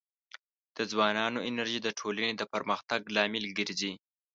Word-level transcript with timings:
د 0.77 0.77
ځوانانو 0.91 1.45
انرژي 1.49 1.79
د 1.83 1.89
ټولنې 1.99 2.31
د 2.35 2.41
پرمختګ 2.53 3.01
لامل 3.15 3.45
ګرځي. 3.57 3.93